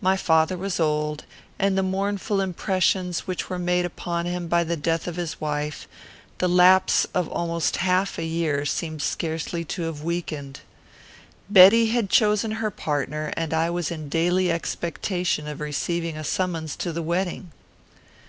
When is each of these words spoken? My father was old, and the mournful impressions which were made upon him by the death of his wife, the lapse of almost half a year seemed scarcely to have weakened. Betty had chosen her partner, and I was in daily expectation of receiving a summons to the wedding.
My 0.00 0.16
father 0.16 0.56
was 0.58 0.80
old, 0.80 1.22
and 1.56 1.78
the 1.78 1.84
mournful 1.84 2.40
impressions 2.40 3.28
which 3.28 3.48
were 3.48 3.56
made 3.56 3.84
upon 3.84 4.26
him 4.26 4.48
by 4.48 4.64
the 4.64 4.76
death 4.76 5.06
of 5.06 5.14
his 5.14 5.40
wife, 5.40 5.86
the 6.38 6.48
lapse 6.48 7.04
of 7.14 7.28
almost 7.28 7.76
half 7.76 8.18
a 8.18 8.24
year 8.24 8.64
seemed 8.66 9.00
scarcely 9.00 9.64
to 9.66 9.82
have 9.82 10.02
weakened. 10.02 10.58
Betty 11.48 11.90
had 11.90 12.10
chosen 12.10 12.50
her 12.58 12.72
partner, 12.72 13.32
and 13.36 13.54
I 13.54 13.70
was 13.70 13.92
in 13.92 14.08
daily 14.08 14.50
expectation 14.50 15.46
of 15.46 15.60
receiving 15.60 16.16
a 16.16 16.24
summons 16.24 16.74
to 16.74 16.92
the 16.92 17.00
wedding. 17.02 17.52